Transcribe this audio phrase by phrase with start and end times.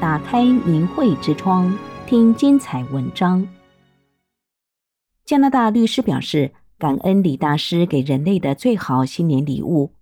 [0.00, 1.70] 打开明慧之窗，
[2.06, 3.46] 听精彩文章。
[5.26, 9.92] 加拿大律师表示，感恩李大师给人类的最好新年礼物。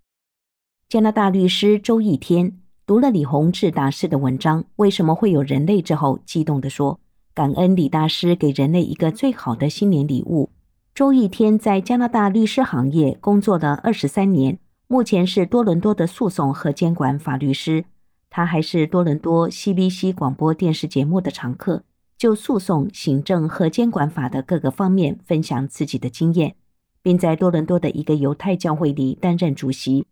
[0.88, 7.00] 加拿大律师周一天读了李洪志大师的文章《为什么会有人类》之后，激动地说
[7.34, 10.52] ：“感恩李大师给人类一个最好的新年礼物。”
[10.94, 14.60] 周一天在加拿大律师行业工作了二十三年。
[14.86, 17.84] 目前是多伦多的诉讼和监管法律师，
[18.30, 21.82] 他还是多伦多 CBC 广播电视节目的常客，
[22.16, 26.56] 就诉讼、行政和监管法的各个方面分享自己的经验，
[27.02, 30.06] 并在多伦多的一个犹太教会里担任主席。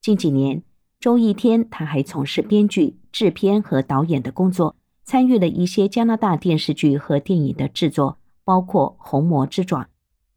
[0.00, 0.62] 近几年，
[0.98, 9.82] 周一天他还从事编剧、制片和导演的工作，参与了一些加拿大电视剧和电影的制作，包括《红魔之爪》。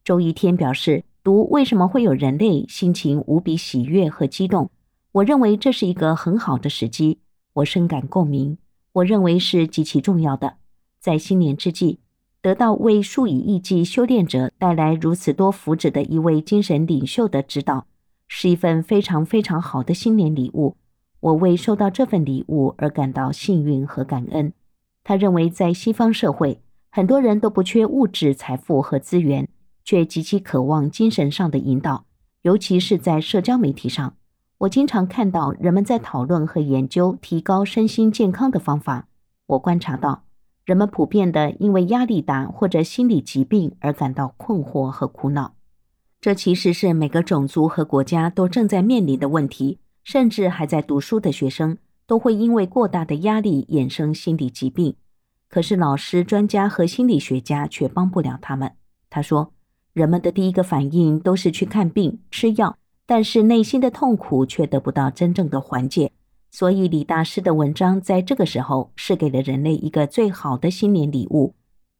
[0.03, 1.03] 周一天表示。
[1.23, 4.71] 读为什么会有人类，心情无比喜悦和激动。
[5.11, 7.19] 我认为这是一个很好的时机，
[7.53, 8.57] 我深感共鸣。
[8.93, 10.55] 我认为是极其重要的，
[10.99, 11.99] 在新年之际，
[12.41, 17.85] 得到为数以亿计修炼者带来如此多福祉的一位精神领袖的指导，
[18.27, 20.75] 是一份非常非常好的新年礼物。
[21.19, 24.53] 我为收到这份礼物而感到幸运和感恩。
[25.03, 29.47] 他认为，在西方社会，很多人都不缺物质财富和资源。
[29.83, 32.05] 却极其渴望精神上的引导，
[32.43, 34.15] 尤其是在社交媒体上。
[34.61, 39.07] 我经常看到人们在讨论和研究提高身心健康的方法。
[39.47, 40.23] 我观察到，
[40.65, 45.55] 人们普遍的因为压力大或者心理疾病而感到困惑和苦恼。
[46.19, 49.79] 这其实是每个种族和国家都正在面临的问题。
[50.03, 54.95] 甚至还在读书的学生都会因为过大的压力衍生心理疾病。
[55.47, 58.73] 可是老师、专家和心理学家却帮不了他们。
[59.09, 59.53] 他说。
[59.93, 62.77] 人们的第一个反应都是去看病、吃药，
[63.11, 66.13] 但是内心的痛苦却得不到真正的缓解。
[66.49, 71.53] 所以，李大师的文章在这个时候是给了人类一个最好的新年礼物。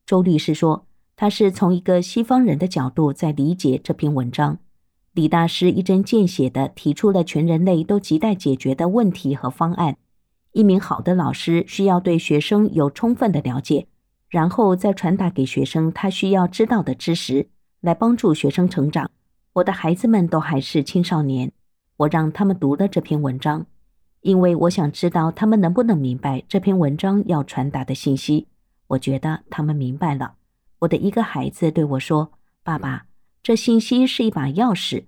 [0.06, 0.86] 周律师说，
[1.17, 4.60] 他是从一个西方人的角度在理解这篇文章。
[5.14, 9.98] 李大师一针见血地提出了全人类都亟待解决的问题和方案。
[10.54, 13.88] 一名好的老师需要对学生有充分的了解，
[14.30, 17.50] 然后再传达给学生他需要知道的知识。
[17.82, 19.11] 来帮助学生成长。
[19.54, 21.52] 我的孩子们都还是青少年，
[21.98, 23.66] 我让他们读了这篇文章，
[24.22, 28.48] 因为我想知道他们能不能明白这篇文章要传达的信息。
[28.88, 30.36] 我觉得他们明白了。
[30.80, 32.32] 我的一个孩子对我说
[32.64, 33.08] ：“爸爸，
[33.44, 35.04] 这信息是一把钥匙。”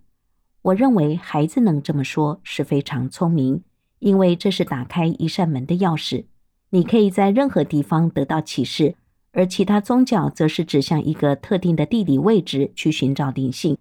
[0.64, 3.64] 我认为孩子能这么说是非常聪明，
[4.00, 6.25] 因为这是打开一扇门的钥匙。
[6.72, 8.96] 你可以在任何地方得到启示。
[9.31, 13.78] 而其他宗教则是指向一个特定的地理位置去寻找灵性。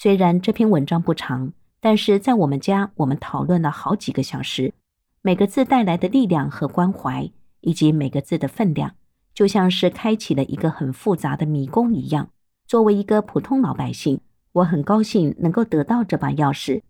[0.00, 4.72] 虽然这篇文章不长，但是在我们家，我们讨论了好几个小时。
[5.22, 7.28] 每个字带来的力量和关怀，
[7.62, 8.94] 以及每个字的分量，
[9.34, 12.30] 就像是开启了一个很复杂的迷宫一样。
[12.68, 14.20] 作为一个普通老百姓，
[14.52, 16.82] 我很高兴能够得到这把钥匙。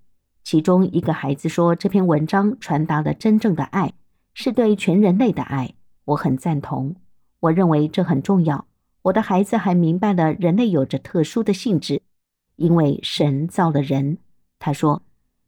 [0.44, 3.94] 其中一个孩子说，这篇文章传达了真正的爱，
[4.34, 5.72] 是对全人类的爱。
[6.04, 6.94] 我很赞同。
[7.40, 8.66] 我认为这很重要。
[9.00, 12.02] 我的孩子还明白了人类有着特殊的性质，
[12.58, 14.18] 因为神造了人。
[14.58, 15.02] 他说，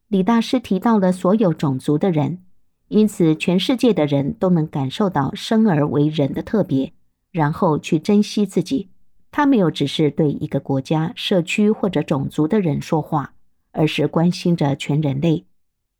[0.07, 2.39] 李大师提到了所有种族的人，
[2.87, 6.91] 因此全世界的人都能感受到生而为人的特别，
[7.31, 8.89] 然后去珍惜自己。
[9.31, 13.33] 他没有只是对一个国家、社区或者种族的人说话，
[13.71, 15.45] 而是关心着全人类。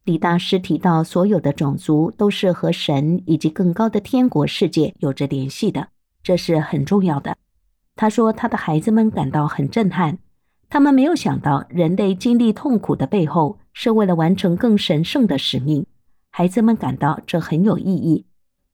[0.04, 5.90] 李大师提到，所有的种族都是和神以及更高的天国世界有着联系的，
[6.24, 7.38] 这是很重要的。
[7.96, 10.18] 他说，他的孩子们感到很震撼，
[10.72, 15.86] 他们没有想到人类经历痛苦的背后是为了完成更神圣的使命。
[16.30, 18.26] 孩子们感到这很有意义。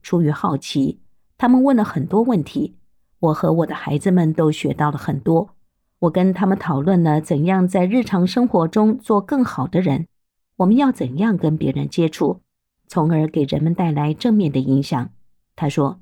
[0.04, 1.00] 出于好奇，
[1.40, 2.76] 他们问了很多问题。
[3.20, 5.56] 我和我的孩子们都学到了很多。
[5.98, 10.06] 我跟他们讨论了怎样在日常生活中做更好的人。
[10.58, 12.42] 我们要怎样跟别人接触，
[12.88, 15.10] 从而给人们带来正面的影响？
[15.56, 16.00] 他说，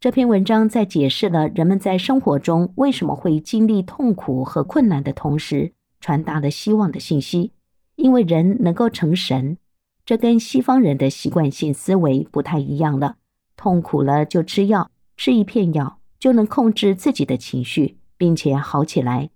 [0.00, 7.50] 这篇文章在解释了人们在生活中为什么会经历痛苦和困难的同时，传达了希望的信息。
[7.96, 9.58] 因为人能够成神，
[10.06, 13.16] 这跟西方人的习惯性思维不太一样了。
[13.56, 19.30] 痛苦了就吃药，吃一片药就能控制自己的情绪，并且好起来。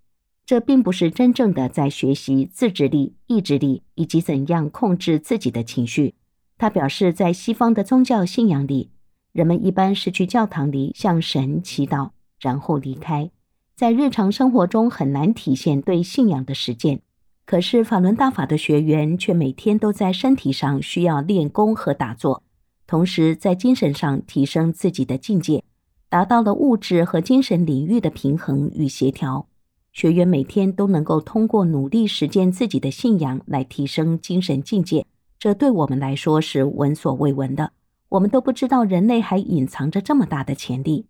[0.46, 6.14] 这并不是真正的在学习自制力、意志力以及怎样控制自己的情绪。
[6.56, 8.91] 他表示，在西方的宗教信仰里，
[9.32, 13.30] 人们一般是去教堂里向神祈祷，然后离开。
[13.74, 17.00] 在日常生活中很难体现对信仰的实践。
[17.44, 22.42] 可是法轮大法的学员却每天都在身体上需要练功和打坐。
[22.86, 25.64] 同时在精神上提升自己的境界，
[26.08, 29.48] 达到了物质和精神领域的平衡与协调。
[29.92, 35.06] 学员每天都能够通过努力实践自己的信仰来提升精神境界，
[35.38, 37.72] 这对我们来说是闻所未闻的。
[38.12, 41.06] 我们都不知道人类还隐藏着这么大的潜力。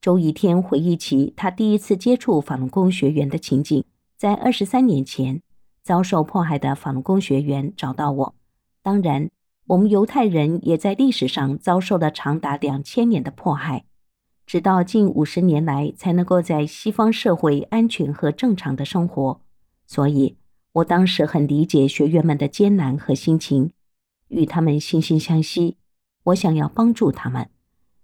[0.00, 3.84] 周一天回忆起他第一次接触法轮功学员的情景，
[4.16, 5.42] 在二十三年前，
[5.84, 8.34] 遭受迫害的法轮功学员找到我。
[8.82, 9.30] 当然，
[9.68, 13.84] 我们犹太人也在历史上遭受了长达两千年的迫害。
[14.44, 19.40] 直到近五十年来，才能够在西方社会安全和正常的生活。
[19.86, 20.36] 所以，
[20.72, 23.70] 我当时很理解学员们的艰难和心情，
[24.26, 25.76] 与他们惺惺相惜。
[26.24, 27.48] 我想要帮助他们。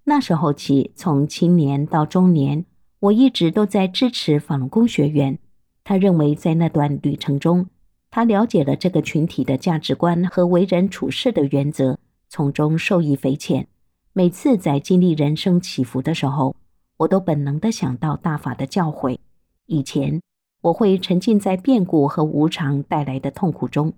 [0.04, 2.64] 那时候起，从青年到中年，
[3.00, 5.38] 我一直都在支持法轮功学员。
[5.84, 7.68] 他认为，在那段旅程中，
[8.10, 11.98] 他了解了这个群体的价值观和为人处事的原则，
[12.28, 13.68] 从中受益匪浅。
[14.12, 16.56] 每次在经历人生起伏的时候，
[16.96, 19.18] 我都本能地想到大法的教诲。
[19.66, 20.22] 以前
[20.62, 23.92] 我会沉浸在变故和无常带来的痛苦中，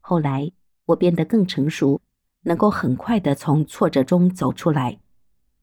[0.00, 0.50] 后来
[0.86, 2.00] 我变得更成熟，
[2.42, 4.98] 能够很快的从挫折中走出来。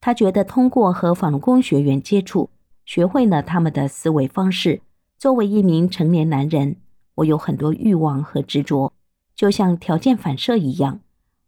[0.02, 2.50] 他觉得通过和法轮功学员接触，
[2.86, 4.82] 学会了他们的思维方式。
[5.18, 6.76] 作为一名成年男人，
[7.16, 8.94] 我有很多欲望和执着，
[9.36, 11.00] 就像条件反射一样。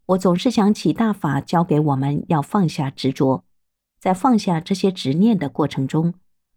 [0.07, 3.43] 我总是想起大法教给我们要放下执着，
[3.99, 6.13] 在放下这些执念的过程中，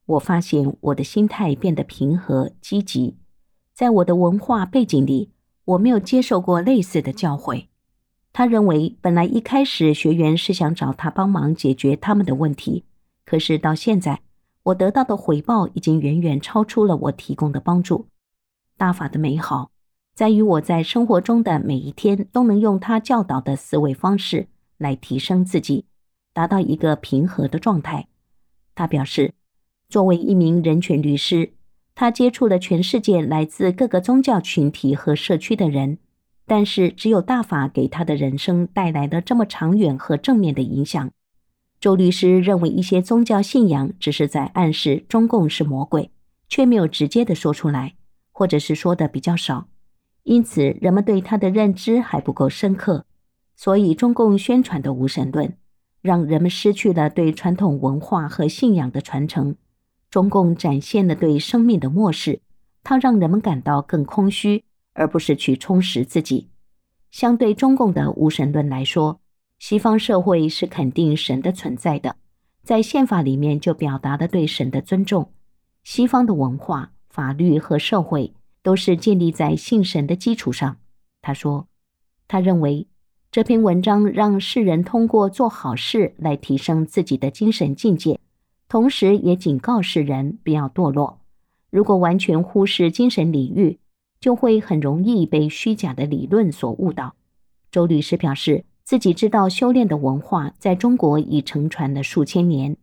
[0.06, 3.16] 我发现我的心态变得平和积极。
[3.74, 5.32] 在我的文化背景里，
[5.64, 7.66] 我没有接受过类似的教诲。
[8.32, 12.84] 他认为，本来一开始学员是想找他帮忙解决他们的问题，
[13.24, 14.20] 可是到现在，
[14.64, 18.06] 我得到的回报已经远远超出了我提供的帮助。
[18.76, 19.70] 大法的美好。
[20.12, 25.86] 在于我在生活中的每一天都能用他教导的思维方式来提升自己，
[26.34, 28.06] 达到一个平和的状态。
[28.74, 29.32] 他表示，
[29.88, 31.54] 作为一名人权律师，
[31.94, 35.96] 他接触了全世界来自各个宗教群体和社区的人，
[36.50, 41.12] 但是只有大法给他的人生带来了这么长远和正面的影响。
[41.78, 46.10] 周律师认为，一些宗教信仰只是在暗示中共是魔鬼，
[46.48, 47.94] 却没有直接的说出来，
[48.32, 49.68] 或者是说的比较少。
[50.24, 53.04] 因此，人们对他的认知还不够深刻，
[53.54, 55.56] 所以中共宣传的无神论，
[56.02, 59.54] 让人们失去了对传统文化和信仰的传承。
[60.10, 62.40] 中共展现了对生命的漠视，
[62.82, 64.64] 它让人们感到更空虚，
[64.94, 66.48] 而不是去充实自己。
[67.10, 69.20] 相对中共的无神论来说，
[69.58, 72.16] 西方社会是肯定神的存在的，
[72.62, 75.32] 在宪法里面就表达了对神的尊重。
[75.82, 78.34] 西方的文化、法律和社会。
[78.62, 80.76] 都是建立在信神的基础上。
[81.22, 81.66] 他说，
[82.28, 82.86] 他认为
[83.30, 88.20] 这篇文章让世人通过做好事来提升自己的精神境界，
[88.68, 91.22] 同时也警告世人不要堕落。
[91.70, 93.79] 如果完全忽视精神领域，
[94.20, 97.14] 就会很容易被虚假的理论所误导。
[97.70, 102.76] 周律师表示，自己知道修炼的文化在中国已承传了数千年，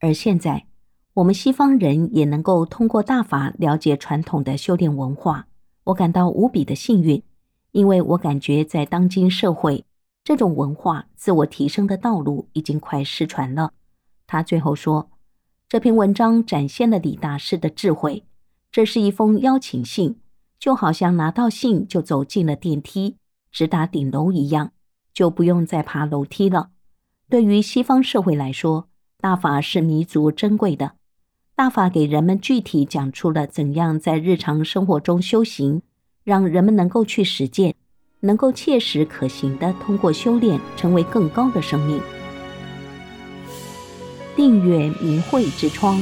[0.00, 0.66] 而现在。
[1.14, 5.46] 我们西方人也能够通过大法了解传统的修炼文化，
[5.84, 7.22] 我感到无比的幸运，
[7.72, 9.84] 因为我感觉在当今社会，
[10.24, 13.74] 这种文化自我提升的道路已经快失传了。
[14.26, 15.10] 他最后说，
[15.68, 18.24] 这篇文章展现了李大师的智慧，
[18.70, 20.16] 这是一封邀请信，
[20.62, 23.16] 就好像拿到信就走进了电梯，
[23.50, 24.70] 直达顶楼一样，
[25.12, 26.68] 就不用再爬楼梯了。
[27.28, 28.86] 对于西方社会来说，
[29.20, 30.92] 大法是弥足珍贵的。
[31.56, 35.82] 大法给人们具体讲出了怎样在日常生活中修行，
[36.22, 37.74] 让人们能够去实践，
[38.20, 42.00] 能够切实可行地通过修炼成为更高的生命。
[44.36, 46.00] 订阅明慧之窗，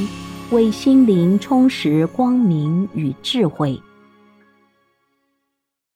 [0.50, 3.80] 为心灵充实光明与智慧。